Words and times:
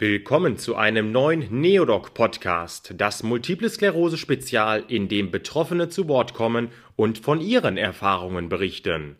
Willkommen 0.00 0.56
zu 0.56 0.76
einem 0.76 1.12
neuen 1.12 1.60
Neodoc-Podcast, 1.60 2.94
das 2.96 3.22
Multiple 3.22 3.68
Sklerose-Spezial, 3.68 4.82
in 4.88 5.08
dem 5.08 5.30
Betroffene 5.30 5.90
zu 5.90 6.08
Wort 6.08 6.32
kommen 6.32 6.70
und 6.96 7.18
von 7.18 7.38
ihren 7.38 7.76
Erfahrungen 7.76 8.48
berichten. 8.48 9.16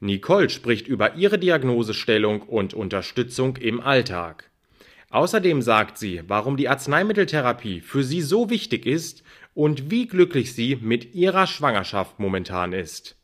Nicole 0.00 0.48
spricht 0.48 0.88
über 0.88 1.16
ihre 1.16 1.38
Diagnosestellung 1.38 2.40
und 2.40 2.72
Unterstützung 2.72 3.58
im 3.58 3.82
Alltag. 3.82 4.50
Außerdem 5.10 5.60
sagt 5.60 5.98
sie, 5.98 6.22
warum 6.26 6.56
die 6.56 6.70
Arzneimitteltherapie 6.70 7.82
für 7.82 8.02
sie 8.02 8.22
so 8.22 8.48
wichtig 8.48 8.86
ist 8.86 9.22
und 9.52 9.90
wie 9.90 10.06
glücklich 10.06 10.54
sie 10.54 10.76
mit 10.76 11.14
ihrer 11.14 11.46
Schwangerschaft 11.46 12.18
momentan 12.18 12.72
ist. 12.72 13.21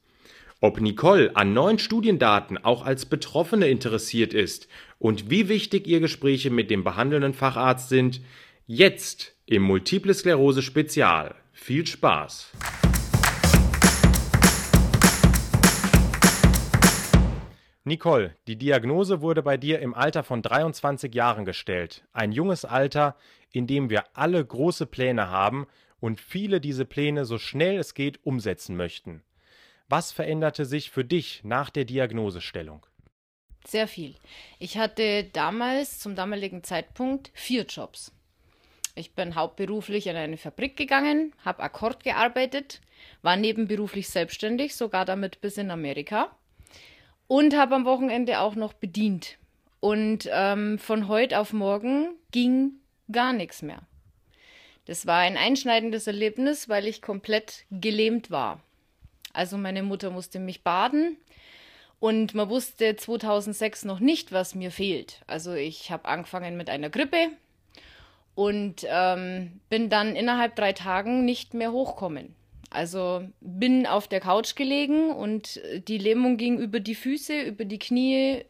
Ob 0.60 0.80
Nicole 0.80 1.36
an 1.36 1.52
neuen 1.52 1.78
Studiendaten 1.78 2.58
auch 2.58 2.84
als 2.84 3.06
Betroffene 3.06 3.68
interessiert 3.68 4.34
ist 4.34 4.66
und 4.98 5.30
wie 5.30 5.48
wichtig 5.48 5.86
ihr 5.86 6.00
Gespräche 6.00 6.50
mit 6.50 6.68
dem 6.68 6.82
behandelnden 6.82 7.32
Facharzt 7.32 7.88
sind, 7.88 8.20
jetzt 8.66 9.36
im 9.46 9.62
Multiple 9.62 10.12
Sklerose 10.12 10.62
Spezial. 10.62 11.36
Viel 11.52 11.86
Spaß! 11.86 12.50
Nicole, 17.84 18.34
die 18.48 18.56
Diagnose 18.56 19.20
wurde 19.20 19.44
bei 19.44 19.56
dir 19.56 19.78
im 19.78 19.94
Alter 19.94 20.24
von 20.24 20.42
23 20.42 21.14
Jahren 21.14 21.44
gestellt. 21.44 22.02
Ein 22.12 22.32
junges 22.32 22.64
Alter, 22.64 23.14
in 23.52 23.68
dem 23.68 23.90
wir 23.90 24.02
alle 24.14 24.44
große 24.44 24.86
Pläne 24.86 25.30
haben 25.30 25.68
und 26.00 26.20
viele 26.20 26.60
diese 26.60 26.84
Pläne 26.84 27.26
so 27.26 27.38
schnell 27.38 27.78
es 27.78 27.94
geht 27.94 28.18
umsetzen 28.24 28.76
möchten. 28.76 29.22
Was 29.88 30.12
veränderte 30.12 30.66
sich 30.66 30.90
für 30.90 31.04
dich 31.04 31.40
nach 31.44 31.70
der 31.70 31.86
Diagnosestellung? 31.86 32.84
Sehr 33.66 33.88
viel. 33.88 34.14
Ich 34.58 34.76
hatte 34.76 35.24
damals, 35.24 35.98
zum 35.98 36.14
damaligen 36.14 36.62
Zeitpunkt, 36.62 37.30
vier 37.32 37.64
Jobs. 37.64 38.12
Ich 38.94 39.12
bin 39.12 39.34
hauptberuflich 39.34 40.06
in 40.06 40.16
eine 40.16 40.36
Fabrik 40.36 40.76
gegangen, 40.76 41.32
habe 41.44 41.62
Akkord 41.62 42.04
gearbeitet, 42.04 42.80
war 43.22 43.36
nebenberuflich 43.36 44.08
selbstständig, 44.08 44.74
sogar 44.74 45.04
damit 45.04 45.40
bis 45.40 45.56
in 45.56 45.70
Amerika 45.70 46.36
und 47.26 47.56
habe 47.56 47.76
am 47.76 47.84
Wochenende 47.84 48.40
auch 48.40 48.56
noch 48.56 48.72
bedient. 48.72 49.38
Und 49.80 50.28
ähm, 50.32 50.78
von 50.78 51.08
heute 51.08 51.38
auf 51.38 51.52
morgen 51.52 52.16
ging 52.32 52.72
gar 53.12 53.32
nichts 53.32 53.62
mehr. 53.62 53.82
Das 54.86 55.06
war 55.06 55.18
ein 55.18 55.36
einschneidendes 55.36 56.06
Erlebnis, 56.06 56.68
weil 56.68 56.86
ich 56.86 57.00
komplett 57.00 57.64
gelähmt 57.70 58.30
war. 58.30 58.60
Also 59.38 59.56
meine 59.56 59.84
Mutter 59.84 60.10
musste 60.10 60.40
mich 60.40 60.64
baden 60.64 61.16
und 62.00 62.34
man 62.34 62.48
wusste 62.48 62.96
2006 62.96 63.84
noch 63.84 64.00
nicht, 64.00 64.32
was 64.32 64.56
mir 64.56 64.72
fehlt. 64.72 65.20
Also 65.28 65.54
ich 65.54 65.92
habe 65.92 66.06
angefangen 66.08 66.56
mit 66.56 66.68
einer 66.68 66.90
Grippe 66.90 67.28
und 68.34 68.84
ähm, 68.88 69.60
bin 69.70 69.90
dann 69.90 70.16
innerhalb 70.16 70.56
drei 70.56 70.72
Tagen 70.72 71.24
nicht 71.24 71.54
mehr 71.54 71.70
hochkommen. 71.70 72.34
Also 72.70 73.28
bin 73.40 73.86
auf 73.86 74.08
der 74.08 74.18
Couch 74.18 74.56
gelegen 74.56 75.12
und 75.12 75.60
die 75.86 75.98
Lähmung 75.98 76.36
ging 76.36 76.58
über 76.58 76.80
die 76.80 76.96
Füße, 76.96 77.40
über 77.42 77.64
die 77.64 77.78
Knie, 77.78 78.44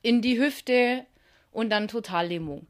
in 0.00 0.22
die 0.22 0.40
Hüfte 0.40 1.04
und 1.52 1.68
dann 1.68 1.86
Totallähmung. 1.86 2.66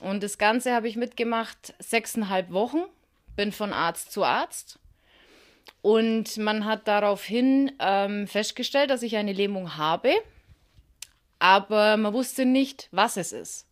Und 0.00 0.24
das 0.24 0.36
Ganze 0.36 0.74
habe 0.74 0.88
ich 0.88 0.96
mitgemacht 0.96 1.74
sechseinhalb 1.78 2.50
Wochen, 2.50 2.82
bin 3.36 3.52
von 3.52 3.72
Arzt 3.72 4.10
zu 4.10 4.24
Arzt 4.24 4.80
und 5.82 6.38
man 6.38 6.64
hat 6.64 6.86
daraufhin 6.86 7.72
ähm, 7.80 8.26
festgestellt, 8.28 8.90
dass 8.90 9.02
ich 9.02 9.16
eine 9.16 9.32
Lähmung 9.32 9.76
habe, 9.76 10.12
aber 11.40 11.96
man 11.96 12.12
wusste 12.14 12.46
nicht, 12.46 12.88
was 12.92 13.16
es 13.16 13.32
ist. 13.32 13.66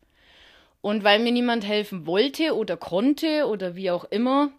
Und 0.81 1.05
weil 1.05 1.21
mir 1.21 1.31
niemand 1.31 1.65
helfen 1.65 2.07
wollte 2.07 2.57
oder 2.57 2.77
konnte 2.77 3.47
oder 3.47 3.77
wie 3.77 3.91
auch 3.91 4.05
immer, 4.05 4.51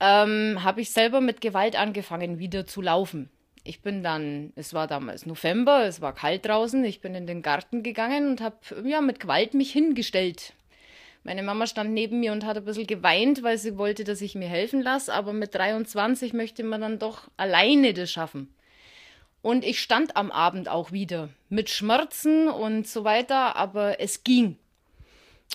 ähm, 0.00 0.62
habe 0.62 0.82
ich 0.82 0.90
selber 0.90 1.20
mit 1.20 1.40
Gewalt 1.40 1.76
angefangen, 1.76 2.38
wieder 2.38 2.66
zu 2.66 2.82
laufen. 2.82 3.30
Ich 3.64 3.80
bin 3.80 4.02
dann, 4.02 4.52
es 4.56 4.74
war 4.74 4.88
damals 4.88 5.24
November, 5.24 5.86
es 5.86 6.00
war 6.00 6.14
kalt 6.14 6.44
draußen, 6.44 6.84
ich 6.84 7.00
bin 7.00 7.14
in 7.14 7.28
den 7.28 7.42
Garten 7.42 7.82
gegangen 7.82 8.28
und 8.28 8.40
habe 8.40 8.56
ja 8.84 9.00
mit 9.00 9.20
Gewalt 9.20 9.54
mich 9.54 9.72
hingestellt 9.72 10.52
meine 11.24 11.42
Mama 11.42 11.66
stand 11.66 11.92
neben 11.92 12.20
mir 12.20 12.32
und 12.32 12.44
hat 12.44 12.56
ein 12.56 12.64
bisschen 12.64 12.86
geweint, 12.86 13.42
weil 13.42 13.58
sie 13.58 13.78
wollte, 13.78 14.04
dass 14.04 14.20
ich 14.20 14.34
mir 14.34 14.48
helfen 14.48 14.82
lasse. 14.82 15.12
Aber 15.12 15.32
mit 15.32 15.54
23 15.54 16.32
möchte 16.32 16.64
man 16.64 16.80
dann 16.80 16.98
doch 16.98 17.28
alleine 17.36 17.94
das 17.94 18.10
schaffen. 18.10 18.52
Und 19.40 19.64
ich 19.64 19.80
stand 19.80 20.16
am 20.16 20.30
Abend 20.30 20.68
auch 20.68 20.92
wieder 20.92 21.28
mit 21.48 21.68
Schmerzen 21.70 22.48
und 22.48 22.86
so 22.86 23.04
weiter, 23.04 23.56
aber 23.56 24.00
es 24.00 24.24
ging. 24.24 24.56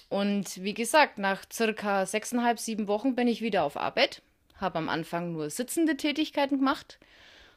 Und 0.09 0.63
wie 0.63 0.73
gesagt, 0.73 1.17
nach 1.17 1.43
circa 1.51 2.05
sechseinhalb, 2.05 2.59
sieben 2.59 2.87
Wochen 2.87 3.15
bin 3.15 3.27
ich 3.27 3.41
wieder 3.41 3.63
auf 3.63 3.77
Arbeit, 3.77 4.21
habe 4.55 4.77
am 4.77 4.89
Anfang 4.89 5.31
nur 5.31 5.49
sitzende 5.49 5.97
Tätigkeiten 5.97 6.57
gemacht 6.59 6.99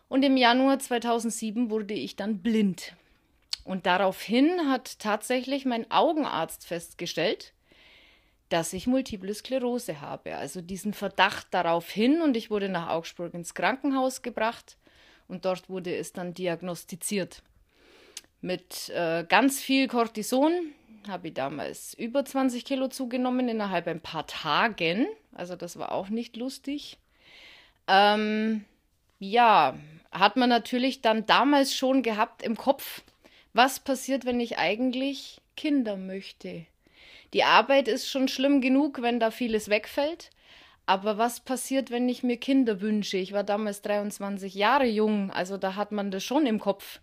und 0.09 0.25
im 0.25 0.37
Januar 0.37 0.79
2007 0.79 1.71
wurde 1.71 1.95
ich 1.95 2.17
dann 2.17 2.39
blind. 2.39 2.95
Und 3.65 3.87
daraufhin 3.87 4.69
hat 4.69 4.99
tatsächlich 4.99 5.65
mein 5.65 5.91
Augenarzt 5.91 6.67
festgestellt, 6.67 7.53
dass 8.51 8.73
ich 8.73 8.87
Multiple 8.87 9.33
Sklerose 9.33 10.01
habe. 10.01 10.37
Also 10.37 10.61
diesen 10.61 10.93
Verdacht 10.93 11.47
darauf 11.53 11.89
hin 11.91 12.21
und 12.21 12.37
ich 12.37 12.51
wurde 12.51 12.69
nach 12.69 12.91
Augsburg 12.91 13.33
ins 13.33 13.55
Krankenhaus 13.55 14.23
gebracht 14.23 14.77
und 15.29 15.45
dort 15.45 15.71
wurde 15.71 15.97
es 15.97 16.13
dann 16.13 16.35
diagnostiziert. 16.35 17.43
Mit 18.43 18.89
äh, 18.91 19.25
ganz 19.29 19.61
viel 19.61 19.87
Cortison 19.89 20.53
habe 21.09 21.29
ich 21.29 21.35
damals 21.35 21.95
über 21.95 22.25
20 22.25 22.65
Kilo 22.65 22.89
zugenommen 22.89 23.49
innerhalb 23.49 23.87
ein 23.87 24.01
paar 24.01 24.27
Tagen. 24.27 25.07
Also 25.33 25.57
das 25.57 25.79
war 25.79 25.93
auch 25.93 26.09
nicht 26.09 26.37
lustig. 26.37 26.99
Ähm, 27.87 28.65
ja, 29.19 29.79
hat 30.11 30.37
man 30.37 30.49
natürlich 30.49 31.03
dann 31.03 31.27
damals 31.27 31.75
schon 31.75 32.03
gehabt 32.03 32.43
im 32.43 32.57
Kopf, 32.57 33.03
was 33.53 33.81
passiert, 33.81 34.25
wenn 34.25 34.41
ich 34.41 34.59
eigentlich 34.59 35.41
Kinder 35.57 35.97
möchte. 35.97 36.67
Die 37.33 37.45
Arbeit 37.45 37.89
ist 37.89 38.09
schon 38.09 38.29
schlimm 38.29 38.61
genug, 38.61 39.03
wenn 39.03 39.21
da 39.21 39.31
vieles 39.31 39.69
wegfällt. 39.69 40.31
Aber 40.87 41.19
was 41.19 41.41
passiert, 41.41 41.91
wenn 41.91 42.09
ich 42.09 42.23
mir 42.23 42.37
Kinder 42.37 42.81
wünsche? 42.81 43.17
Ich 43.17 43.33
war 43.33 43.45
damals 43.45 43.83
23 43.83 44.55
Jahre 44.55 44.87
jung, 44.87 45.31
also 45.31 45.57
da 45.57 45.77
hat 45.77 45.93
man 45.93 46.11
das 46.11 46.25
schon 46.25 46.47
im 46.47 46.59
Kopf. 46.59 47.01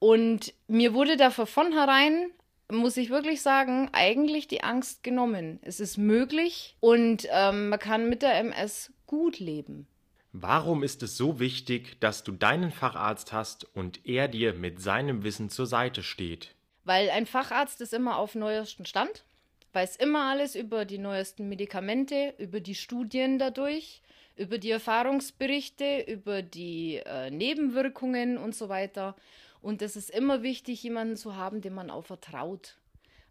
Und 0.00 0.52
mir 0.66 0.94
wurde 0.94 1.16
da 1.16 1.30
von 1.30 1.46
vornherein, 1.46 2.30
muss 2.70 2.96
ich 2.96 3.10
wirklich 3.10 3.40
sagen, 3.40 3.88
eigentlich 3.92 4.48
die 4.48 4.64
Angst 4.64 5.02
genommen. 5.02 5.60
Es 5.62 5.80
ist 5.80 5.96
möglich 5.96 6.76
und 6.80 7.28
ähm, 7.30 7.68
man 7.68 7.78
kann 7.78 8.08
mit 8.08 8.22
der 8.22 8.36
MS 8.38 8.92
gut 9.06 9.38
leben. 9.38 9.86
Warum 10.32 10.82
ist 10.82 11.02
es 11.02 11.16
so 11.16 11.40
wichtig, 11.40 12.00
dass 12.00 12.22
du 12.22 12.32
deinen 12.32 12.70
Facharzt 12.70 13.32
hast 13.32 13.64
und 13.76 14.06
er 14.06 14.28
dir 14.28 14.52
mit 14.54 14.82
seinem 14.82 15.24
Wissen 15.24 15.48
zur 15.50 15.66
Seite 15.66 16.02
steht? 16.02 16.54
Weil 16.88 17.10
ein 17.10 17.26
Facharzt 17.26 17.80
ist 17.80 17.92
immer 17.92 18.16
auf 18.16 18.34
neuesten 18.34 18.86
Stand 18.86 19.24
weiß 19.72 19.96
immer 19.96 20.30
alles 20.30 20.54
über 20.54 20.84
die 20.84 20.98
neuesten 20.98 21.48
Medikamente, 21.48 22.34
über 22.38 22.60
die 22.60 22.74
Studien 22.74 23.38
dadurch, 23.38 24.02
über 24.36 24.58
die 24.58 24.70
Erfahrungsberichte, 24.70 26.00
über 26.08 26.42
die 26.42 26.96
äh, 27.04 27.30
Nebenwirkungen 27.30 28.38
und 28.38 28.54
so 28.54 28.68
weiter. 28.68 29.14
Und 29.60 29.82
es 29.82 29.96
ist 29.96 30.10
immer 30.10 30.42
wichtig, 30.42 30.82
jemanden 30.82 31.16
zu 31.16 31.36
haben, 31.36 31.60
dem 31.60 31.74
man 31.74 31.90
auch 31.90 32.04
vertraut. 32.04 32.76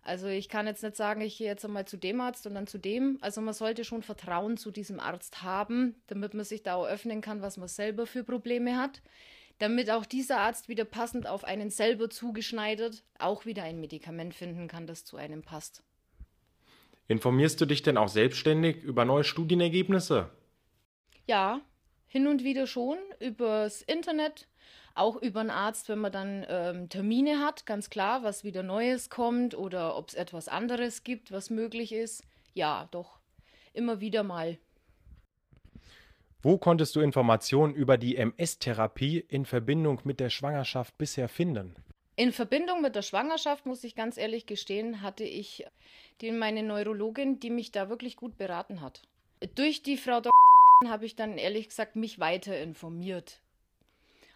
Also 0.03 0.27
ich 0.27 0.47
kann 0.47 0.67
jetzt 0.67 0.83
nicht 0.83 0.95
sagen, 0.95 1.19
ich 1.21 1.37
gehe 1.37 1.47
jetzt 1.47 1.65
einmal 1.65 1.85
zu 1.85 1.97
dem 1.97 2.21
Arzt 2.21 2.47
und 2.47 2.55
dann 2.55 2.67
zu 2.67 2.77
dem. 2.77 3.17
Also 3.21 3.41
man 3.41 3.53
sollte 3.53 3.83
schon 3.83 4.03
Vertrauen 4.03 4.55
zu 4.55 4.71
diesem 4.71 4.99
Arzt 4.99 5.43
haben, 5.43 5.95
damit 6.07 6.33
man 6.33 6.45
sich 6.45 6.63
da 6.63 6.75
auch 6.75 6.87
öffnen 6.87 7.19
kann, 7.19 7.41
was 7.41 7.57
man 7.57 7.67
selber 7.67 8.05
für 8.05 8.23
Probleme 8.23 8.77
hat. 8.77 9.01
Damit 9.59 9.89
auch 9.89 10.05
dieser 10.05 10.39
Arzt 10.39 10.69
wieder 10.69 10.85
passend 10.85 11.27
auf 11.27 11.43
einen 11.43 11.69
selber 11.71 12.09
zugeschneidert 12.09 13.03
auch 13.17 13.45
wieder 13.45 13.63
ein 13.63 13.79
Medikament 13.79 14.35
finden 14.35 14.67
kann, 14.67 14.85
das 14.85 15.03
zu 15.03 15.17
einem 15.17 15.41
passt. 15.41 15.83
Informierst 17.07 17.59
du 17.61 17.65
dich 17.65 17.81
denn 17.81 17.97
auch 17.97 18.09
selbstständig 18.09 18.83
über 18.83 19.05
neue 19.05 19.23
Studienergebnisse? 19.23 20.29
Ja, 21.25 21.61
hin 22.07 22.27
und 22.27 22.43
wieder 22.43 22.67
schon 22.67 22.97
übers 23.19 23.81
Internet, 23.81 24.47
auch 24.93 25.15
über 25.21 25.39
einen 25.39 25.49
Arzt, 25.49 25.89
wenn 25.89 25.99
man 25.99 26.11
dann 26.11 26.45
ähm, 26.49 26.89
Termine 26.89 27.39
hat, 27.39 27.65
ganz 27.65 27.89
klar, 27.89 28.23
was 28.23 28.43
wieder 28.43 28.63
Neues 28.63 29.09
kommt 29.09 29.55
oder 29.55 29.95
ob 29.97 30.09
es 30.09 30.15
etwas 30.15 30.47
anderes 30.47 31.03
gibt, 31.03 31.31
was 31.31 31.49
möglich 31.49 31.93
ist. 31.93 32.23
Ja, 32.53 32.87
doch, 32.91 33.19
immer 33.73 34.01
wieder 34.01 34.23
mal. 34.23 34.57
Wo 36.47 36.57
konntest 36.57 36.95
du 36.95 37.01
Informationen 37.01 37.75
über 37.75 37.97
die 37.97 38.15
MS-Therapie 38.15 39.19
in 39.19 39.45
Verbindung 39.45 39.99
mit 40.05 40.21
der 40.21 40.29
Schwangerschaft 40.29 40.97
bisher 40.97 41.27
finden? 41.27 41.75
In 42.15 42.31
Verbindung 42.31 42.81
mit 42.81 42.95
der 42.95 43.01
Schwangerschaft, 43.01 43.65
muss 43.65 43.83
ich 43.83 43.95
ganz 43.95 44.15
ehrlich 44.15 44.45
gestehen, 44.45 45.01
hatte 45.01 45.25
ich 45.25 45.65
die, 46.21 46.31
meine 46.31 46.63
Neurologin, 46.63 47.41
die 47.41 47.49
mich 47.49 47.73
da 47.73 47.89
wirklich 47.89 48.15
gut 48.15 48.37
beraten 48.37 48.79
hat. 48.79 49.01
Durch 49.55 49.83
die 49.83 49.97
Frau 49.97 50.21
Dr. 50.21 50.31
habe 50.87 51.05
ich 51.05 51.17
dann 51.17 51.37
ehrlich 51.37 51.67
gesagt 51.67 51.97
mich 51.97 52.17
weiter 52.17 52.57
informiert. 52.57 53.41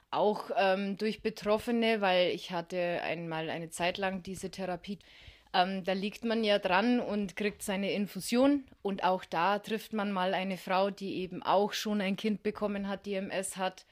Auch 0.09 0.51
ähm, 0.57 0.97
durch 0.97 1.21
Betroffene, 1.21 2.01
weil 2.01 2.31
ich 2.31 2.51
hatte 2.51 2.99
einmal 3.03 3.49
eine 3.49 3.69
Zeit 3.69 3.97
lang 3.97 4.21
diese 4.21 4.51
Therapie. 4.51 4.99
Ähm, 5.53 5.83
da 5.83 5.93
liegt 5.93 6.23
man 6.23 6.43
ja 6.43 6.59
dran 6.59 6.99
und 6.99 7.35
kriegt 7.35 7.61
seine 7.61 7.91
Infusion. 7.91 8.63
Und 8.81 9.03
auch 9.03 9.25
da 9.25 9.59
trifft 9.59 9.93
man 9.93 10.11
mal 10.11 10.33
eine 10.33 10.57
Frau, 10.57 10.89
die 10.89 11.15
eben 11.15 11.43
auch 11.43 11.73
schon 11.73 12.01
ein 12.01 12.15
Kind 12.15 12.43
bekommen 12.43 12.87
hat, 12.87 13.05
die 13.05 13.15
MS 13.15 13.57
hat. 13.57 13.85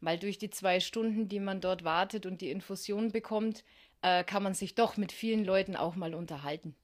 Weil 0.00 0.18
durch 0.18 0.38
die 0.38 0.50
zwei 0.50 0.80
Stunden, 0.80 1.28
die 1.28 1.40
man 1.40 1.60
dort 1.60 1.84
wartet 1.84 2.26
und 2.26 2.40
die 2.40 2.50
Infusion 2.50 3.12
bekommt, 3.12 3.64
äh, 4.02 4.24
kann 4.24 4.42
man 4.42 4.54
sich 4.54 4.74
doch 4.74 4.96
mit 4.96 5.12
vielen 5.12 5.44
Leuten 5.44 5.76
auch 5.76 5.94
mal 5.94 6.14
unterhalten. 6.14 6.74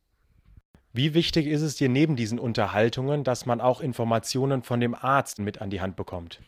Wie 0.92 1.14
wichtig 1.14 1.46
ist 1.46 1.62
es 1.62 1.76
dir 1.76 1.88
neben 1.88 2.16
diesen 2.16 2.38
Unterhaltungen, 2.38 3.24
dass 3.24 3.46
man 3.46 3.60
auch 3.60 3.80
Informationen 3.80 4.62
von 4.62 4.80
dem 4.80 4.94
Arzt 4.94 5.38
mit 5.38 5.60
an 5.60 5.70
die 5.70 5.80
Hand 5.80 5.96
bekommt? 5.96 6.40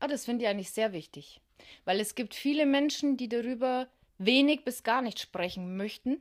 Ah, 0.00 0.08
das 0.08 0.24
finde 0.24 0.44
ich 0.44 0.50
eigentlich 0.50 0.70
sehr 0.70 0.92
wichtig, 0.92 1.40
weil 1.84 2.00
es 2.00 2.14
gibt 2.14 2.34
viele 2.34 2.64
Menschen, 2.64 3.16
die 3.16 3.28
darüber 3.28 3.86
wenig 4.18 4.64
bis 4.64 4.84
gar 4.84 5.02
nicht 5.02 5.20
sprechen 5.20 5.76
möchten 5.76 6.18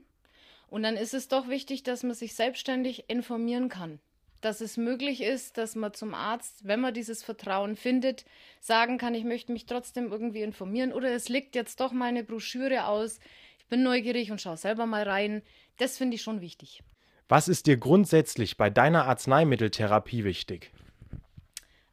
und 0.74 0.82
dann 0.82 0.98
ist 0.98 1.14
es 1.14 1.28
doch 1.28 1.50
wichtig, 1.50 1.84
dass 1.84 2.02
man 2.02 2.16
sich 2.16 2.34
selbstständig 2.34 3.08
informieren 3.08 3.70
kann. 3.70 4.00
Dass 4.42 4.60
es 4.60 4.76
möglich 4.76 5.22
ist, 5.22 5.60
dass 5.60 5.76
man 5.76 5.94
zum 5.94 6.16
Arzt, 6.16 6.68
wenn 6.68 6.82
man 6.82 6.96
dieses 6.96 7.24
Vertrauen 7.24 7.76
findet, 7.76 8.26
sagen 8.60 8.98
kann, 8.98 9.14
ich 9.14 9.24
möchte 9.24 9.52
mich 9.52 9.68
trotzdem 9.68 10.12
irgendwie 10.12 10.42
informieren 10.42 10.92
oder 10.92 11.12
es 11.12 11.30
liegt 11.30 11.54
jetzt 11.54 11.80
doch 11.80 11.92
mal 11.92 12.08
eine 12.08 12.24
Broschüre 12.24 12.88
aus. 12.88 13.20
Ich 13.60 13.68
bin 13.68 13.84
neugierig 13.84 14.32
und 14.32 14.42
schaue 14.42 14.58
selber 14.58 14.88
mal 14.88 15.04
rein. 15.04 15.44
Das 15.78 16.00
finde 16.00 16.16
ich 16.16 16.24
schon 16.24 16.42
wichtig. 16.42 16.82
Was 17.30 17.48
ist 17.48 17.68
dir 17.68 17.78
grundsätzlich 17.78 18.58
bei 18.58 18.72
deiner 18.72 19.06
Arzneimitteltherapie 19.06 20.24
wichtig? 20.24 20.72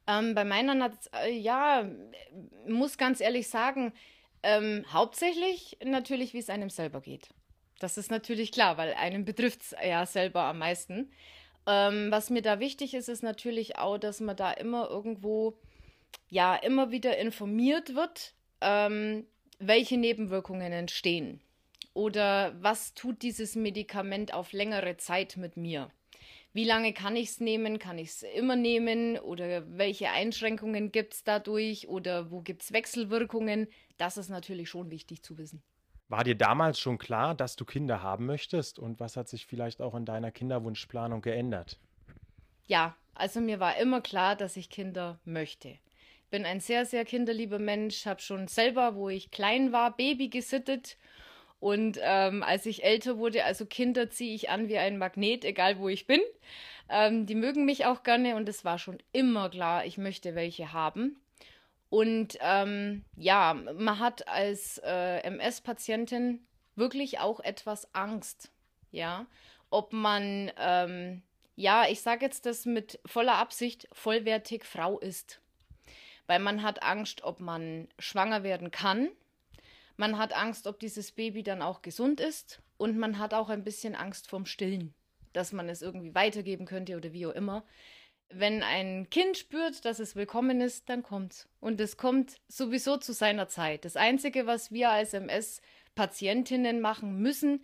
Ähm, 0.07 0.33
bei 0.33 0.43
meiner, 0.43 0.91
äh, 1.23 1.31
ja, 1.31 1.87
muss 2.67 2.97
ganz 2.97 3.21
ehrlich 3.21 3.47
sagen, 3.47 3.93
ähm, 4.41 4.85
hauptsächlich 4.91 5.77
natürlich, 5.85 6.33
wie 6.33 6.39
es 6.39 6.49
einem 6.49 6.71
selber 6.71 6.99
geht. 7.01 7.29
Das 7.81 7.97
ist 7.97 8.11
natürlich 8.11 8.51
klar, 8.51 8.77
weil 8.77 8.93
einen 8.93 9.25
betrifft 9.25 9.63
es 9.63 9.75
ja 9.83 10.05
selber 10.05 10.43
am 10.43 10.59
meisten. 10.59 11.11
Ähm, 11.65 12.11
was 12.11 12.29
mir 12.29 12.43
da 12.43 12.59
wichtig 12.59 12.93
ist, 12.93 13.09
ist 13.09 13.23
natürlich 13.23 13.79
auch, 13.79 13.97
dass 13.97 14.19
man 14.19 14.35
da 14.35 14.51
immer 14.51 14.87
irgendwo, 14.87 15.57
ja, 16.29 16.55
immer 16.55 16.91
wieder 16.91 17.17
informiert 17.17 17.95
wird, 17.95 18.35
ähm, 18.61 19.25
welche 19.57 19.97
Nebenwirkungen 19.97 20.71
entstehen. 20.71 21.41
Oder 21.95 22.55
was 22.61 22.93
tut 22.93 23.23
dieses 23.23 23.55
Medikament 23.55 24.31
auf 24.31 24.53
längere 24.53 24.97
Zeit 24.97 25.37
mit 25.37 25.57
mir? 25.57 25.89
Wie 26.53 26.65
lange 26.65 26.93
kann 26.93 27.15
ich 27.15 27.29
es 27.29 27.39
nehmen? 27.39 27.79
Kann 27.79 27.97
ich 27.97 28.09
es 28.09 28.23
immer 28.23 28.55
nehmen? 28.55 29.17
Oder 29.17 29.63
welche 29.75 30.11
Einschränkungen 30.11 30.91
gibt 30.91 31.15
es 31.15 31.23
dadurch? 31.23 31.87
Oder 31.87 32.29
wo 32.29 32.41
gibt 32.41 32.61
es 32.61 32.73
Wechselwirkungen? 32.73 33.67
Das 33.97 34.17
ist 34.17 34.29
natürlich 34.29 34.69
schon 34.69 34.91
wichtig 34.91 35.23
zu 35.23 35.39
wissen. 35.39 35.63
War 36.11 36.25
dir 36.25 36.35
damals 36.35 36.77
schon 36.77 36.97
klar, 36.97 37.35
dass 37.35 37.55
du 37.55 37.63
Kinder 37.63 38.03
haben 38.03 38.25
möchtest? 38.25 38.79
Und 38.79 38.99
was 38.99 39.15
hat 39.15 39.29
sich 39.29 39.45
vielleicht 39.45 39.81
auch 39.81 39.95
in 39.95 40.03
deiner 40.03 40.29
Kinderwunschplanung 40.29 41.21
geändert? 41.21 41.79
Ja, 42.67 42.97
also 43.15 43.39
mir 43.39 43.61
war 43.61 43.77
immer 43.77 44.01
klar, 44.01 44.35
dass 44.35 44.57
ich 44.57 44.69
Kinder 44.69 45.21
möchte. 45.23 45.69
Ich 45.69 46.29
bin 46.29 46.43
ein 46.43 46.59
sehr, 46.59 46.85
sehr 46.85 47.05
kinderlieber 47.05 47.59
Mensch, 47.59 48.05
habe 48.05 48.19
schon 48.19 48.49
selber, 48.49 48.95
wo 48.95 49.07
ich 49.07 49.31
klein 49.31 49.71
war, 49.71 49.95
Baby 49.95 50.27
gesittet. 50.27 50.97
Und 51.61 51.97
ähm, 52.01 52.43
als 52.43 52.65
ich 52.65 52.83
älter 52.83 53.17
wurde, 53.17 53.45
also 53.45 53.65
Kinder 53.65 54.09
ziehe 54.09 54.35
ich 54.35 54.49
an 54.49 54.67
wie 54.67 54.79
ein 54.79 54.97
Magnet, 54.97 55.45
egal 55.45 55.79
wo 55.79 55.87
ich 55.87 56.07
bin. 56.07 56.19
Ähm, 56.89 57.25
die 57.25 57.35
mögen 57.35 57.63
mich 57.63 57.85
auch 57.85 58.03
gerne 58.03 58.35
und 58.35 58.49
es 58.49 58.65
war 58.65 58.79
schon 58.79 58.97
immer 59.13 59.49
klar, 59.49 59.85
ich 59.85 59.97
möchte 59.97 60.35
welche 60.35 60.73
haben. 60.73 61.20
Und 61.91 62.37
ähm, 62.39 63.03
ja, 63.17 63.53
man 63.53 63.99
hat 63.99 64.25
als 64.29 64.77
äh, 64.77 65.17
MS-Patientin 65.23 66.39
wirklich 66.77 67.19
auch 67.19 67.41
etwas 67.41 67.93
Angst, 67.93 68.49
ja, 68.91 69.27
ob 69.69 69.91
man, 69.91 70.53
ähm, 70.57 71.21
ja, 71.57 71.89
ich 71.89 71.99
sage 71.99 72.23
jetzt 72.23 72.45
das 72.45 72.65
mit 72.65 73.01
voller 73.05 73.35
Absicht, 73.35 73.89
vollwertig 73.91 74.63
Frau 74.63 74.99
ist. 74.99 75.41
Weil 76.27 76.39
man 76.39 76.63
hat 76.63 76.81
Angst, 76.81 77.25
ob 77.25 77.41
man 77.41 77.89
schwanger 77.99 78.43
werden 78.43 78.71
kann. 78.71 79.09
Man 79.97 80.17
hat 80.17 80.31
Angst, 80.33 80.67
ob 80.67 80.79
dieses 80.79 81.11
Baby 81.11 81.43
dann 81.43 81.61
auch 81.61 81.81
gesund 81.81 82.21
ist. 82.21 82.61
Und 82.77 82.97
man 82.97 83.19
hat 83.19 83.33
auch 83.33 83.49
ein 83.49 83.65
bisschen 83.65 83.95
Angst 83.95 84.29
vorm 84.29 84.45
Stillen, 84.45 84.93
dass 85.33 85.51
man 85.51 85.67
es 85.67 85.81
irgendwie 85.81 86.15
weitergeben 86.15 86.65
könnte 86.65 86.95
oder 86.95 87.11
wie 87.11 87.25
auch 87.25 87.35
immer 87.35 87.65
wenn 88.33 88.63
ein 88.63 89.09
Kind 89.09 89.37
spürt, 89.37 89.85
dass 89.85 89.99
es 89.99 90.15
willkommen 90.15 90.61
ist, 90.61 90.89
dann 90.89 91.03
kommt's. 91.03 91.47
Und 91.59 91.79
es 91.79 91.97
kommt 91.97 92.37
sowieso 92.47 92.97
zu 92.97 93.13
seiner 93.13 93.47
Zeit. 93.47 93.85
Das 93.85 93.95
Einzige, 93.95 94.45
was 94.47 94.71
wir 94.71 94.89
als 94.89 95.13
MS-Patientinnen 95.13 96.81
machen 96.81 97.19
müssen, 97.19 97.63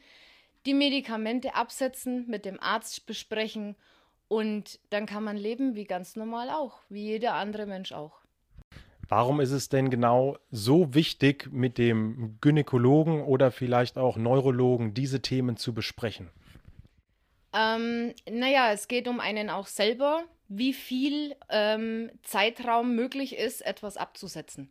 die 0.65 0.73
Medikamente 0.73 1.55
absetzen, 1.55 2.27
mit 2.27 2.45
dem 2.45 2.59
Arzt 2.59 3.05
besprechen 3.05 3.75
und 4.27 4.79
dann 4.89 5.05
kann 5.05 5.23
man 5.23 5.37
leben 5.37 5.75
wie 5.75 5.85
ganz 5.85 6.15
normal 6.15 6.49
auch, 6.49 6.81
wie 6.89 7.03
jeder 7.03 7.35
andere 7.35 7.65
Mensch 7.65 7.91
auch. 7.93 8.19
Warum 9.09 9.39
ist 9.39 9.51
es 9.51 9.69
denn 9.69 9.89
genau 9.89 10.37
so 10.51 10.93
wichtig, 10.93 11.49
mit 11.51 11.77
dem 11.77 12.37
Gynäkologen 12.41 13.23
oder 13.23 13.51
vielleicht 13.51 13.97
auch 13.97 14.17
Neurologen 14.17 14.93
diese 14.93 15.21
Themen 15.21 15.55
zu 15.55 15.73
besprechen? 15.73 16.29
Ähm, 17.53 18.13
naja, 18.29 18.73
es 18.73 18.89
geht 18.89 19.07
um 19.07 19.21
einen 19.21 19.49
auch 19.49 19.67
selber, 19.67 20.25
wie 20.49 20.73
viel 20.73 21.35
ähm, 21.49 22.11
Zeitraum 22.23 22.95
möglich 22.95 23.35
ist, 23.35 23.65
etwas 23.65 23.97
abzusetzen. 23.97 24.69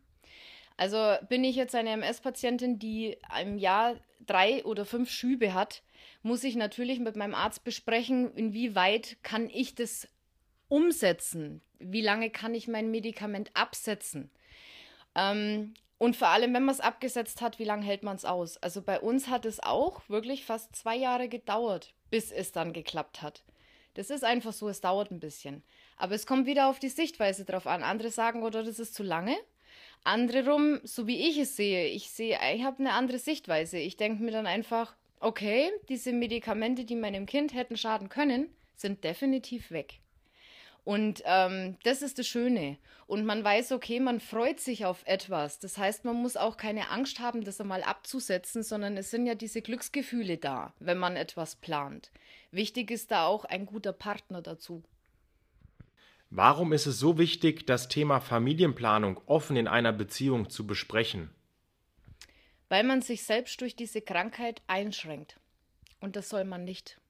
Also 0.77 1.15
bin 1.29 1.45
ich 1.45 1.57
jetzt 1.57 1.75
eine 1.75 1.91
MS-Patientin, 1.91 2.79
die 2.79 3.17
im 3.41 3.59
Jahr 3.59 3.97
drei 4.27 4.65
oder 4.65 4.85
fünf 4.85 5.11
Schübe 5.11 5.55
hat, 5.55 5.83
muss 6.23 6.45
ich 6.45 6.57
natürlich 6.57 6.99
mit 6.99 7.17
meinem 7.17 7.35
Arzt 7.35 7.65
besprechen, 7.65 8.35
inwieweit 8.35 9.17
kann 9.23 9.49
ich 9.49 9.75
das 9.75 10.09
umsetzen? 10.69 11.63
Wie 11.79 12.03
lange 12.03 12.31
kann 12.31 12.55
ich 12.55 12.69
mein 12.69 12.91
Medikament 12.91 13.51
absetzen? 13.55 14.31
Ähm, 15.15 15.75
und 15.99 16.17
vor 16.17 16.29
allem, 16.29 16.53
wenn 16.53 16.65
man 16.65 16.75
es 16.75 16.81
abgesetzt 16.81 17.41
hat, 17.41 17.59
wie 17.59 17.65
lange 17.65 17.85
hält 17.85 18.03
man 18.03 18.17
es 18.17 18.25
aus? 18.25 18.59
Also 18.59 18.83
bei 18.83 19.01
uns 19.01 19.29
hat 19.29 19.47
es 19.47 19.61
auch 19.61 20.07
wirklich 20.09 20.45
fast 20.45 20.77
zwei 20.77 20.97
Jahre 20.97 21.29
gedauert, 21.29 21.95
bis 22.11 22.33
es 22.33 22.53
dann 22.53 22.73
geklappt 22.73 23.23
hat. 23.23 23.43
Das 23.97 24.11
ist 24.11 24.25
einfach 24.25 24.53
so, 24.53 24.69
es 24.69 24.83
dauert 24.83 25.11
ein 25.11 25.21
bisschen. 25.21 25.63
Aber 25.97 26.15
es 26.15 26.27
kommt 26.27 26.47
wieder 26.47 26.69
auf 26.69 26.79
die 26.79 26.91
Sichtweise 26.91 27.47
drauf 27.47 27.67
an. 27.67 27.83
Andere 27.83 28.11
sagen, 28.11 28.43
oder 28.43 28.63
das 28.63 28.79
ist 28.79 28.95
zu 28.95 29.03
lange. 29.03 29.35
Andere 30.05 30.51
rum, 30.51 30.81
so 30.85 31.07
wie 31.07 31.29
ich 31.29 31.39
es 31.39 31.57
sehe, 31.57 31.87
ich 31.89 32.11
sehe, 32.11 32.39
ich 32.55 32.63
habe 32.63 32.79
eine 32.79 32.93
andere 32.93 33.19
Sichtweise. 33.19 33.79
Ich 33.79 33.97
denke 33.97 34.23
mir 34.23 34.33
dann 34.33 34.47
einfach, 34.47 34.95
okay, 35.19 35.71
diese 35.89 36.13
Medikamente, 36.13 36.85
die 36.85 36.95
meinem 36.95 37.25
Kind 37.25 37.55
hätten 37.55 37.79
schaden 37.79 38.11
können, 38.11 38.55
sind 38.77 39.03
definitiv 39.03 39.71
weg. 39.71 40.01
Und 40.87 41.21
ähm, 41.25 41.77
das 41.83 42.01
ist 42.01 42.21
das 42.21 42.29
Schöne. 42.29 42.79
Und 43.09 43.27
man 43.27 43.43
weiß, 43.43 43.73
okay, 43.73 43.99
man 43.99 44.21
freut 44.21 44.61
sich 44.61 44.85
auf 44.85 45.03
etwas. 45.05 45.59
Das 45.59 45.79
heißt, 45.79 46.05
man 46.05 46.15
muss 46.15 46.37
auch 46.37 46.57
keine 46.57 46.91
Angst 46.91 47.19
haben, 47.19 47.43
das 47.43 47.61
einmal 47.61 47.83
abzusetzen, 47.83 48.63
sondern 48.63 48.97
es 48.97 49.11
sind 49.11 49.27
ja 49.27 49.35
diese 49.35 49.63
Glücksgefühle 49.63 50.37
da, 50.39 50.75
wenn 50.79 50.97
man 50.97 51.17
etwas 51.17 51.57
plant. 51.57 52.13
Wichtig 52.53 52.93
ist 52.93 53.11
da 53.11 53.27
auch 53.27 53.45
ein 53.45 53.67
guter 53.67 53.93
Partner 53.93 54.43
dazu. 54.43 54.85
Warum 56.31 56.73
ist 56.73 56.87
es 56.87 57.01
so 57.01 57.19
wichtig, 57.19 57.67
das 57.67 57.89
Thema 57.89 58.21
Familienplanung 58.21 59.21
offen 59.27 59.57
in 59.57 59.67
einer 59.67 59.93
Beziehung 59.93 60.51
zu 60.51 60.69
besprechen? 60.69 61.31
Weil 62.69 62.85
man 62.85 63.03
sich 63.03 63.25
selbst 63.25 63.61
durch 63.61 63.75
diese 63.75 64.03
Krankheit 64.03 64.63
einschränkt. 64.69 65.41
Und 65.99 66.15
das 66.15 66.29
soll 66.29 66.45
man 66.45 66.63
nicht. 66.63 67.01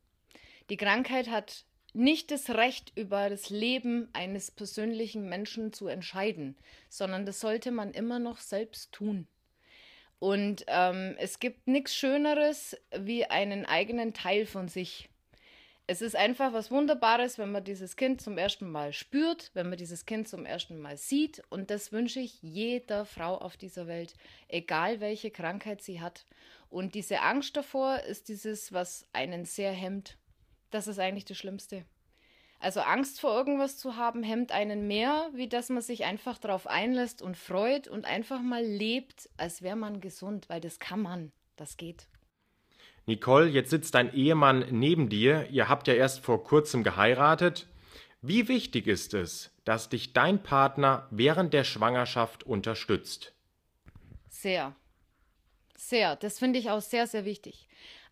Die 0.71 0.79
Krankheit 0.79 1.29
hat 1.29 1.67
nicht 1.97 2.31
das 2.31 2.51
Recht 2.51 2.93
über 2.95 3.31
das 3.31 3.49
Leben 3.49 4.09
eines 4.13 4.51
persönlichen 4.51 5.29
Menschen 5.29 5.73
zu 5.73 5.89
entscheiden, 5.89 6.57
sondern 6.89 7.25
das 7.25 7.41
sollte 7.41 7.71
man 7.71 7.93
immer 7.93 8.19
noch 8.19 8.39
selbst 8.39 8.93
tun. 8.93 9.27
Und 10.19 10.65
ähm, 10.69 11.15
es 11.19 11.41
gibt 11.41 11.67
nichts 11.67 11.95
Schöneres 11.95 12.77
wie 12.99 13.25
einen 13.25 13.65
eigenen 13.67 14.13
Teil 14.13 14.47
von 14.47 14.69
sich. 14.69 15.09
Es 15.87 16.03
ist 16.03 16.17
einfach 16.17 16.53
was 16.53 16.71
Wunderbares, 16.71 17.39
wenn 17.39 17.53
man 17.53 17.65
dieses 17.65 17.97
Kind 17.97 18.21
zum 18.21 18.37
ersten 18.39 18.69
Mal 18.69 18.93
spürt, 18.93 19.51
wenn 19.55 19.69
man 19.69 19.79
dieses 19.79 20.05
Kind 20.05 20.29
zum 20.29 20.45
ersten 20.45 20.79
Mal 20.79 20.97
sieht. 20.97 21.43
Und 21.49 21.71
das 21.71 21.93
wünsche 21.93 22.21
ich 22.21 22.43
jeder 22.43 23.05
Frau 23.05 23.39
auf 23.39 23.57
dieser 23.57 23.87
Welt, 23.87 24.15
egal 24.49 25.01
welche 25.01 25.31
Krankheit 25.31 25.81
sie 25.81 26.01
hat. 26.01 26.27
Und 26.69 26.95
diese 26.95 27.21
Angst 27.21 27.57
davor 27.57 28.01
ist 28.01 28.29
dieses, 28.29 28.73
was 28.73 29.07
einen 29.13 29.45
sehr 29.45 29.73
hemmt. 29.73 30.19
Das 30.77 30.89
ist 30.89 30.99
eigentlich 30.99 31.25
das 31.25 31.39
Schlimmste. 31.39 31.87
Also 32.61 32.81
Angst 32.81 33.19
vor 33.19 33.35
irgendwas 33.35 33.79
zu 33.79 33.97
haben, 33.97 34.23
hemmt 34.23 34.53
einen 34.53 34.87
mehr, 34.87 35.31
wie 35.33 35.49
dass 35.49 35.71
man 35.71 35.81
sich 35.81 36.05
einfach 36.05 36.37
darauf 36.37 36.67
einlässt 36.67 37.23
und 37.23 37.39
freut 37.39 37.89
und 37.89 38.05
einfach 38.05 38.43
mal 38.43 38.63
lebt, 38.63 39.31
als 39.39 39.63
wäre 39.63 39.75
man 39.75 40.03
gesund, 40.03 40.51
weil 40.51 40.61
das 40.61 40.79
kann 40.79 41.01
man, 41.01 41.33
das 41.57 41.79
geht. 41.79 42.09
Nicole, 43.07 43.49
jetzt 43.49 43.71
sitzt 43.71 43.95
dein 43.95 44.13
Ehemann 44.13 44.67
neben 44.71 45.09
dir, 45.09 45.49
ihr 45.49 45.71
habt 45.71 45.89
ja 45.89 45.95
erst 45.95 46.21
vor 46.21 46.45
kurzem 46.45 46.85
geheiratet. 46.85 47.67
Wie 48.21 48.47
wichtig 48.47 48.87
ist 48.87 49.15
es, 49.15 49.57
dass 49.65 49.89
dich 49.89 50.13
dein 50.13 50.43
Partner 50.43 51.09
während 51.11 51.55
der 51.55 51.65
Schwangerschaft 51.65 52.45
unterstützt? 52.45 53.33
Sehr. 54.29 54.77
Sehr. 55.75 56.17
Das 56.17 56.39
finde 56.39 56.59
ich 56.59 56.69
auch 56.69 56.83
sehr, 56.83 57.07
sehr 57.07 57.25
wichtig. 57.25 57.67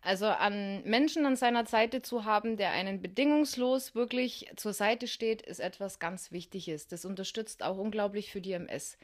Also 0.05 0.27
an 0.27 0.83
Menschen 0.83 1.25
an 1.25 1.35
seiner 1.35 1.65
Seite 1.65 2.03
zu 2.03 2.25
haben, 2.25 2.57
der 2.57 2.69
einen 2.69 3.01
bedingungslos 3.01 3.95
wirklich 3.95 4.51
zur 4.55 4.71
Seite 4.71 5.07
steht, 5.07 5.41
ist 5.41 5.59
etwas 5.59 5.97
ganz 5.97 6.31
Wichtiges. 6.31 6.87
Das 6.87 7.05
unterstützt 7.05 7.63
auch 7.63 7.79
unglaublich 7.79 8.31
für 8.31 8.39
die 8.39 8.51
MS. 8.51 8.99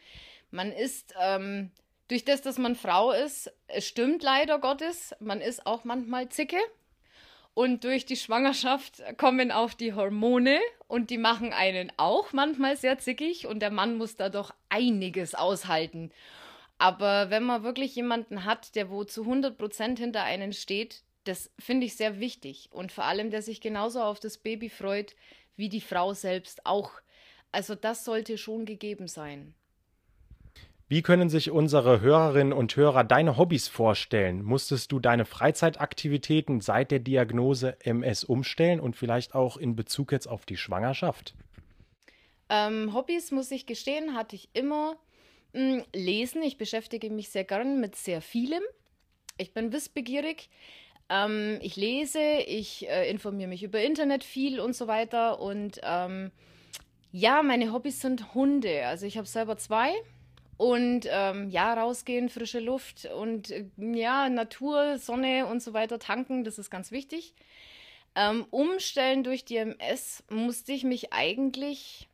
Man 0.51 0.72
ist 0.72 1.15
ähm, 1.20 1.72
durch 2.08 2.24
das, 2.24 2.43
dass 2.43 2.60
man 2.60 2.75
Frau 2.75 3.12
ist, 3.13 3.51
es 3.65 3.88
stimmt 3.88 4.22
leider 4.22 4.60
Gottes, 4.60 5.15
man 5.20 5.41
ist 5.41 5.65
auch 5.65 5.86
manchmal 5.86 6.29
zicke. 6.29 6.60
Und 7.55 7.84
durch 7.84 8.05
die 8.05 8.15
Schwangerschaft 8.15 9.01
kommen 9.17 9.51
auch 9.51 9.74
die 9.74 9.96
Hormone 9.96 10.60
und 10.88 11.10
die 11.10 11.17
machen 11.17 11.51
einen 11.51 11.91
auch 11.98 12.31
manchmal 12.31 12.77
sehr 12.77 13.00
zickig 13.00 13.48
und 13.48 13.60
der 13.60 13.72
Mann 13.72 13.98
muss 13.98 14.17
da 14.17 14.29
doch 14.29 14.53
einiges 14.70 15.34
aushalten. 15.34 16.12
Aber 16.82 17.30
wenn 17.30 17.44
man 17.44 17.62
wirklich 17.62 17.96
jemanden 17.96 18.44
hat, 18.44 18.74
der 18.74 18.90
wo 18.90 19.04
zu 19.04 19.22
100 19.22 19.56
Prozent 19.56 20.00
hinter 20.00 20.24
einen 20.24 20.52
steht, 20.52 21.04
das 21.26 21.52
finde 21.60 21.86
ich 21.86 21.96
sehr 21.96 22.20
wichtig. 22.20 22.70
Und 22.72 22.92
vor 22.92 23.04
allem, 23.04 23.30
der 23.30 23.44
sich 23.44 23.62
genauso 23.62 24.02
auf 24.02 24.20
das 24.20 24.40
Baby 24.40 24.68
freut, 24.68 25.16
wie 25.56 25.70
die 25.70 25.80
Frau 25.80 26.16
selbst 26.16 26.66
auch. 26.66 26.90
Also 27.52 27.76
das 27.76 28.04
sollte 28.04 28.40
schon 28.40 28.66
gegeben 28.66 29.08
sein. 29.08 29.54
Wie 30.88 31.04
können 31.04 31.30
sich 31.30 31.52
unsere 31.52 32.02
Hörerinnen 32.02 32.52
und 32.52 32.76
Hörer 32.76 33.04
deine 33.04 33.38
Hobbys 33.38 33.68
vorstellen? 33.68 34.42
Musstest 34.42 34.92
du 34.92 35.00
deine 35.00 35.26
Freizeitaktivitäten 35.26 36.62
seit 36.62 36.90
der 36.90 36.98
Diagnose 36.98 37.78
MS 37.82 38.24
umstellen 38.24 38.80
und 38.80 38.96
vielleicht 38.96 39.36
auch 39.36 39.58
in 39.58 39.76
Bezug 39.76 40.12
jetzt 40.12 40.26
auf 40.26 40.48
die 40.48 40.58
Schwangerschaft? 40.58 41.36
Ähm, 42.50 42.96
Hobbys, 42.96 43.30
muss 43.30 43.52
ich 43.52 43.68
gestehen, 43.68 44.16
hatte 44.16 44.36
ich 44.36 44.50
immer. 44.54 44.98
Hm, 45.53 45.84
lesen. 45.93 46.43
Ich 46.43 46.58
beschäftige 46.58 47.10
mich 47.10 47.29
sehr 47.29 47.43
gern 47.43 47.79
mit 47.79 47.96
sehr 47.96 48.22
vielem. 48.22 48.63
Ich 49.38 49.53
bin 49.53 49.74
wissbegierig. 49.74 50.50
Ähm, 51.10 51.60
ich 51.62 51.75
lese, 51.75 52.22
ich 52.22 52.88
äh, 52.88 53.10
informiere 53.10 53.50
mich 53.50 53.63
über 53.63 53.81
Internet 53.81 54.24
viel 54.24 54.60
und 54.60 54.75
so 54.75 54.88
weiter. 54.88 55.39
Und 55.39 55.79
ähm, 55.84 56.31
ja, 57.12 57.43
meine 57.43 57.74
Hobbys 57.74 58.00
sind 58.01 58.34
Hunde. 58.34 58.86
Also 58.86 59.05
ich 59.05 59.17
habe 59.17 59.27
selber 59.27 59.58
zwei. 59.58 59.93
Und 60.58 61.08
ähm, 61.10 61.50
ja, 61.50 61.74
rausgehen, 61.74 62.29
frische 62.29 62.60
Luft 62.60 63.05
und 63.05 63.50
äh, 63.50 63.65
ja, 63.77 64.29
Natur, 64.29 65.00
Sonne 65.00 65.48
und 65.48 65.60
so 65.60 65.74
weiter 65.74 65.98
tanken, 65.98 66.43
das 66.43 66.60
ist 66.60 66.70
ganz 66.70 66.91
wichtig. 66.91 67.34
Ähm, 68.13 68.46
umstellen 68.51 69.24
durch 69.24 69.43
die 69.43 69.55
MS 69.55 70.24
musste 70.29 70.72
ich 70.74 70.84
mich 70.84 71.13
eigentlich 71.13 72.08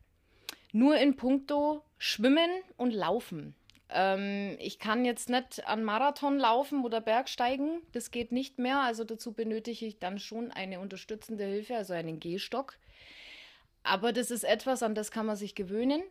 nur 0.77 0.95
in 0.97 1.15
puncto 1.15 1.83
Schwimmen 1.97 2.49
und 2.77 2.93
Laufen. 2.93 3.55
Ähm, 3.89 4.57
ich 4.59 4.77
kann 4.77 5.05
jetzt 5.05 5.29
nicht 5.29 5.65
an 5.65 5.83
Marathon 5.83 6.37
laufen 6.37 6.83
oder 6.85 7.01
Bergsteigen. 7.01 7.81
Das 7.93 8.11
geht 8.11 8.31
nicht 8.31 8.59
mehr. 8.59 8.81
Also 8.81 9.03
dazu 9.03 9.33
benötige 9.33 9.87
ich 9.87 9.99
dann 9.99 10.19
schon 10.19 10.51
eine 10.51 10.79
unterstützende 10.79 11.45
Hilfe, 11.45 11.75
also 11.75 11.93
einen 11.93 12.19
Gehstock. 12.19 12.75
Aber 13.81 14.13
das 14.13 14.29
ist 14.29 14.43
etwas, 14.43 14.83
an 14.83 14.93
das 14.93 15.09
kann 15.09 15.25
man 15.25 15.35
sich 15.35 15.55
gewöhnen. 15.55 16.03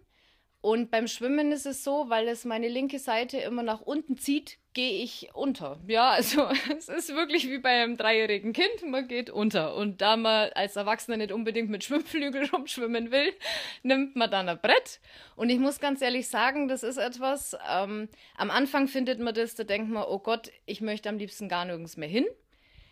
Und 0.66 0.90
beim 0.90 1.06
Schwimmen 1.06 1.52
ist 1.52 1.64
es 1.64 1.84
so, 1.84 2.06
weil 2.08 2.26
es 2.26 2.44
meine 2.44 2.66
linke 2.66 2.98
Seite 2.98 3.38
immer 3.38 3.62
nach 3.62 3.82
unten 3.82 4.18
zieht, 4.18 4.58
gehe 4.74 5.00
ich 5.00 5.28
unter. 5.32 5.78
Ja, 5.86 6.10
also 6.10 6.48
es 6.76 6.88
ist 6.88 7.14
wirklich 7.14 7.48
wie 7.48 7.58
bei 7.58 7.84
einem 7.84 7.96
dreijährigen 7.96 8.52
Kind, 8.52 8.82
man 8.84 9.06
geht 9.06 9.30
unter. 9.30 9.76
Und 9.76 10.00
da 10.00 10.16
man 10.16 10.50
als 10.56 10.74
Erwachsener 10.74 11.18
nicht 11.18 11.30
unbedingt 11.30 11.70
mit 11.70 11.84
Schwimmflügel 11.84 12.50
rumschwimmen 12.52 13.12
will, 13.12 13.32
nimmt 13.84 14.16
man 14.16 14.28
dann 14.28 14.48
ein 14.48 14.60
Brett. 14.60 14.98
Und 15.36 15.50
ich 15.50 15.60
muss 15.60 15.78
ganz 15.78 16.02
ehrlich 16.02 16.26
sagen, 16.26 16.66
das 16.66 16.82
ist 16.82 16.96
etwas, 16.96 17.56
ähm, 17.70 18.08
am 18.36 18.50
Anfang 18.50 18.88
findet 18.88 19.20
man 19.20 19.34
das, 19.34 19.54
da 19.54 19.62
denkt 19.62 19.88
man, 19.88 20.02
oh 20.02 20.18
Gott, 20.18 20.50
ich 20.64 20.80
möchte 20.80 21.08
am 21.08 21.18
liebsten 21.18 21.48
gar 21.48 21.64
nirgends 21.64 21.96
mehr 21.96 22.08
hin. 22.08 22.26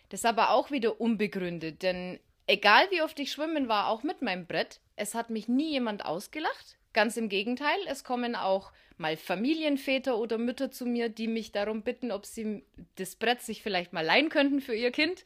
Das 0.07 0.21
ist 0.21 0.25
aber 0.25 0.51
auch 0.51 0.71
wieder 0.71 1.01
unbegründet, 1.01 1.83
denn 1.83 2.21
egal 2.47 2.89
wie 2.91 3.01
oft 3.01 3.19
ich 3.19 3.33
schwimmen 3.33 3.67
war, 3.67 3.89
auch 3.89 4.03
mit 4.03 4.21
meinem 4.21 4.47
Brett, 4.47 4.79
es 4.95 5.13
hat 5.13 5.29
mich 5.29 5.49
nie 5.49 5.71
jemand 5.71 6.05
ausgelacht 6.05 6.77
Ganz 6.95 7.17
im 7.17 7.27
Gegenteil, 7.27 7.77
es 7.89 8.05
kommen 8.05 8.37
auch 8.37 8.71
mal 8.97 9.17
Familienväter 9.17 10.17
oder 10.17 10.37
Mütter 10.37 10.71
zu 10.71 10.85
mir, 10.85 11.09
die 11.09 11.27
mich 11.27 11.51
darum 11.51 11.81
bitten, 11.81 12.09
ob 12.09 12.25
sie 12.25 12.63
das 12.95 13.17
Brett 13.17 13.41
sich 13.41 13.61
vielleicht 13.61 13.91
mal 13.91 14.05
leihen 14.05 14.29
könnten 14.29 14.61
für 14.61 14.73
ihr 14.73 14.91
Kind. 14.91 15.25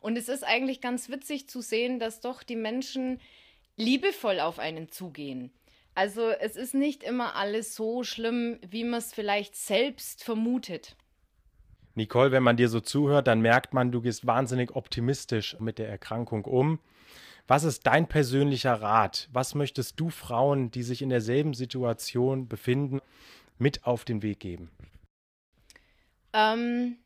Und 0.00 0.16
es 0.16 0.28
ist 0.28 0.44
eigentlich 0.44 0.80
ganz 0.80 1.08
witzig 1.08 1.48
zu 1.48 1.60
sehen, 1.60 1.98
dass 1.98 2.20
doch 2.20 2.44
die 2.44 2.54
Menschen 2.54 3.20
liebevoll 3.74 4.38
auf 4.38 4.60
einen 4.60 4.92
zugehen. 4.92 5.50
Also 5.96 6.30
es 6.30 6.54
ist 6.54 6.74
nicht 6.74 7.02
immer 7.02 7.34
alles 7.34 7.74
so 7.74 8.04
schlimm, 8.04 8.60
wie 8.70 8.84
man 8.84 9.00
es 9.00 9.12
vielleicht 9.12 9.56
selbst 9.56 10.22
vermutet. 10.22 10.94
Nicole, 11.96 12.30
wenn 12.30 12.44
man 12.44 12.56
dir 12.56 12.68
so 12.68 12.78
zuhört, 12.78 13.26
dann 13.26 13.40
merkt 13.40 13.74
man, 13.74 13.90
du 13.90 14.00
gehst 14.00 14.24
wahnsinnig 14.24 14.76
optimistisch 14.76 15.56
mit 15.58 15.80
der 15.80 15.88
Erkrankung 15.88 16.44
um. 16.44 16.78
Was 17.48 17.64
ist 17.64 17.86
dein 17.86 18.06
persönlicher 18.06 18.74
Rat? 18.74 19.26
Was 19.32 19.54
möchtest 19.54 19.98
du 19.98 20.10
Frauen, 20.10 20.70
die 20.70 20.82
sich 20.82 21.00
in 21.00 21.08
derselben 21.08 21.54
Situation 21.54 22.46
befinden, 22.46 23.00
mit 23.56 23.84
auf 23.84 24.04
den 24.04 24.22
Weg 24.22 24.40
geben? 24.40 24.70
Ähm, 26.34 26.98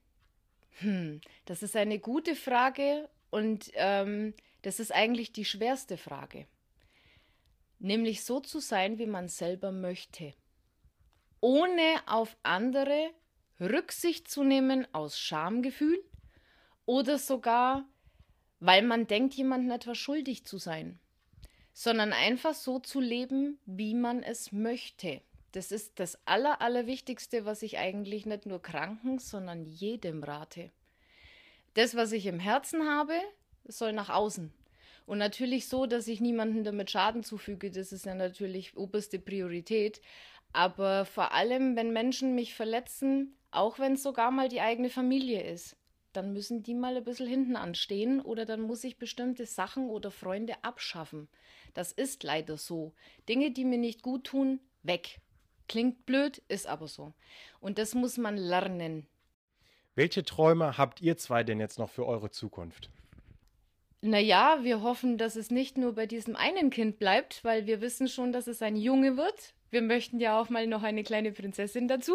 hm, 0.81 1.21
das 1.45 1.63
ist 1.63 1.77
eine 1.77 2.01
gute 2.01 2.35
Frage 2.35 3.09
und 3.31 3.71
ähm, 3.75 4.35
das 4.63 4.81
ist 4.81 4.93
eigentlich 4.93 5.33
die 5.33 5.45
schwerste 5.45 5.97
Frage. 5.97 6.49
Nämlich 7.79 8.25
so 8.25 8.41
zu 8.41 8.59
sein, 8.59 8.99
wie 8.99 9.07
man 9.07 9.29
selber 9.29 9.71
möchte. 9.71 10.35
Ohne 11.41 12.03
auf 12.07 12.37
andere 12.43 13.11
Rücksicht 13.61 14.29
zu 14.29 14.43
nehmen 14.43 14.93
aus 14.93 15.21
Schamgefühl 15.21 16.03
oder 16.85 17.19
sogar 17.19 17.85
weil 18.65 18.83
man 18.83 19.09
denkt, 19.09 19.35
jemandem 19.35 19.73
etwas 19.73 19.99
schuldig 19.99 20.45
zu 20.45 20.57
sein, 20.57 21.01
sondern 21.73 22.13
einfach 22.13 22.55
so 22.55 22.79
zu 22.79 23.01
leben, 23.01 23.59
wie 23.67 23.93
man 23.93 24.23
es 24.23 24.53
möchte. 24.53 25.21
Das 25.51 25.73
ist 25.73 25.99
das 25.99 26.17
Aller, 26.27 26.61
Allerwichtigste, 26.63 27.45
was 27.45 27.63
ich 27.63 27.79
eigentlich 27.79 28.25
nicht 28.25 28.47
nur 28.47 28.63
Kranken, 28.63 29.19
sondern 29.19 29.67
jedem 29.67 30.23
rate. 30.23 30.71
Das, 31.75 31.97
was 31.97 32.13
ich 32.13 32.25
im 32.27 32.39
Herzen 32.39 32.89
habe, 32.89 33.15
soll 33.65 33.93
nach 33.93 34.11
außen. 34.11 34.53
Und 35.07 35.19
natürlich 35.19 35.67
so, 35.67 35.87
dass 35.87 36.07
ich 36.07 36.21
niemandem 36.21 36.63
damit 36.63 36.89
Schaden 36.89 37.25
zufüge, 37.25 37.73
das 37.73 37.91
ist 37.91 38.07
ja 38.07 38.15
natürlich 38.15 38.77
oberste 38.77 39.19
Priorität. 39.19 40.01
Aber 40.53 41.05
vor 41.05 41.33
allem, 41.33 41.75
wenn 41.75 41.93
Menschen 41.93 42.37
mich 42.37 42.55
verletzen, 42.55 43.35
auch 43.51 43.81
wenn 43.81 43.95
es 43.95 44.05
sogar 44.05 44.31
mal 44.31 44.49
die 44.49 44.61
eigene 44.61 44.89
Familie 44.89 45.43
ist, 45.43 45.77
dann 46.13 46.33
müssen 46.33 46.63
die 46.63 46.75
mal 46.75 46.97
ein 46.97 47.05
bisschen 47.05 47.27
hinten 47.27 47.57
anstehen 47.57 48.21
oder 48.21 48.45
dann 48.45 48.61
muss 48.61 48.85
ich 48.85 48.99
bestimmte 48.99 49.47
Sachen 49.47 49.89
oder 49.89 50.11
Freunde 50.11 50.55
abschaffen. 50.63 51.29
Das 51.75 51.93
ist 51.93 52.23
leider 52.23 52.57
so. 52.57 52.93
Dinge, 53.29 53.51
die 53.51 53.65
mir 53.65 53.79
nicht 53.79 54.03
gut 54.03 54.25
tun, 54.25 54.61
weg. 54.83 55.21
Klingt 55.69 56.05
blöd, 56.07 56.43
ist 56.49 56.67
aber 56.67 56.89
so. 56.89 57.13
Und 57.61 57.79
das 57.79 57.95
muss 57.95 58.19
man 58.19 58.37
lernen. 58.37 59.07
Welche 59.95 60.25
Träume 60.25 60.79
habt 60.79 61.01
ihr 61.01 61.17
zwei 61.17 61.45
denn 61.45 61.61
jetzt 61.61 61.79
noch 61.79 61.91
für 61.91 62.07
eure 62.07 62.31
Zukunft? 62.31 62.91
Naja, 64.01 64.59
wir 64.63 64.83
hoffen, 64.83 65.17
dass 65.17 65.37
es 65.37 65.51
nicht 65.51 65.79
nur 65.79 65.95
bei 65.95 66.07
diesem 66.07 66.35
einen 66.35 66.71
Kind 66.71 66.99
bleibt, 66.99 67.45
weil 67.45 67.67
wir 67.67 67.81
wissen 67.81 68.09
schon, 68.09 68.33
dass 68.33 68.49
es 68.49 68.61
ein 68.61 68.77
Junge 68.77 69.17
wird. 69.17 69.55
Wir 69.71 69.81
möchten 69.81 70.19
ja 70.19 70.41
auch 70.41 70.51
mal 70.51 70.67
noch 70.67 70.83
eine 70.83 71.05
kleine 71.05 71.31
Prinzessin 71.31 71.89
dazu. 71.89 72.15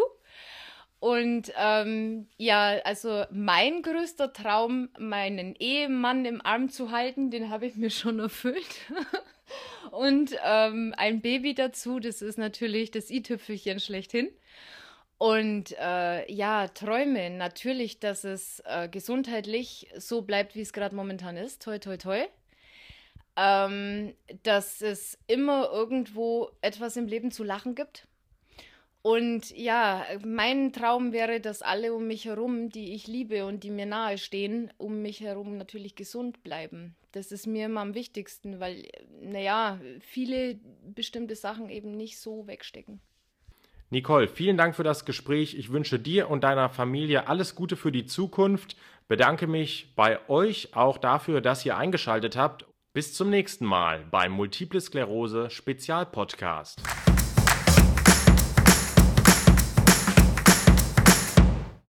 Und 0.99 1.51
ähm, 1.55 2.27
ja, 2.37 2.79
also 2.83 3.25
mein 3.29 3.83
größter 3.83 4.33
Traum, 4.33 4.89
meinen 4.97 5.55
Ehemann 5.55 6.25
im 6.25 6.43
Arm 6.43 6.69
zu 6.69 6.91
halten, 6.91 7.29
den 7.29 7.49
habe 7.49 7.67
ich 7.67 7.75
mir 7.75 7.91
schon 7.91 8.19
erfüllt. 8.19 8.85
Und 9.91 10.35
ähm, 10.43 10.93
ein 10.97 11.21
Baby 11.21 11.53
dazu, 11.53 11.99
das 11.99 12.21
ist 12.21 12.37
natürlich 12.37 12.91
das 12.91 13.11
i-Tüpfelchen 13.11 13.79
schlechthin. 13.79 14.29
Und 15.19 15.75
äh, 15.79 16.31
ja, 16.31 16.67
Träume, 16.67 17.29
natürlich, 17.29 17.99
dass 17.99 18.23
es 18.23 18.61
äh, 18.65 18.89
gesundheitlich 18.89 19.87
so 19.97 20.23
bleibt, 20.23 20.55
wie 20.55 20.61
es 20.61 20.73
gerade 20.73 20.95
momentan 20.95 21.37
ist. 21.37 21.63
Toi, 21.63 21.79
toi, 21.79 21.97
toi. 21.97 22.25
Ähm, 23.35 24.15
dass 24.43 24.81
es 24.81 25.17
immer 25.27 25.69
irgendwo 25.71 26.49
etwas 26.61 26.97
im 26.97 27.07
Leben 27.07 27.31
zu 27.31 27.43
lachen 27.43 27.75
gibt 27.75 28.06
und 29.07 29.55
ja, 29.55 30.05
mein 30.25 30.73
Traum 30.73 31.13
wäre, 31.13 31.39
dass 31.39 31.61
alle 31.61 31.93
um 31.93 32.07
mich 32.07 32.25
herum, 32.25 32.67
die 32.67 32.93
ich 32.93 33.07
liebe 33.07 33.45
und 33.45 33.63
die 33.63 33.71
mir 33.71 33.85
nahe 33.85 34.17
stehen, 34.17 34.69
um 34.75 35.01
mich 35.01 35.21
herum 35.21 35.55
natürlich 35.55 35.95
gesund 35.95 36.43
bleiben. 36.43 36.93
Das 37.13 37.31
ist 37.31 37.47
mir 37.47 37.67
immer 37.67 37.79
am 37.79 37.95
wichtigsten, 37.95 38.59
weil, 38.59 38.85
naja, 39.21 39.79
viele 40.01 40.59
bestimmte 40.93 41.37
Sachen 41.37 41.69
eben 41.69 41.95
nicht 41.95 42.19
so 42.19 42.47
wegstecken. 42.47 42.99
Nicole, 43.91 44.27
vielen 44.27 44.57
Dank 44.57 44.75
für 44.75 44.83
das 44.83 45.05
Gespräch. 45.05 45.57
Ich 45.57 45.71
wünsche 45.71 45.99
dir 45.99 46.29
und 46.29 46.43
deiner 46.43 46.67
Familie 46.67 47.29
alles 47.29 47.55
Gute 47.55 47.77
für 47.77 47.93
die 47.93 48.07
Zukunft. 48.07 48.75
Bedanke 49.07 49.47
mich 49.47 49.93
bei 49.95 50.19
euch 50.29 50.75
auch 50.75 50.97
dafür, 50.97 51.39
dass 51.39 51.65
ihr 51.65 51.77
eingeschaltet 51.77 52.35
habt. 52.35 52.65
Bis 52.91 53.13
zum 53.13 53.29
nächsten 53.29 53.63
Mal 53.63 54.05
beim 54.11 54.33
Multiple 54.33 54.81
Sklerose 54.81 55.49
Spezialpodcast. 55.49 56.81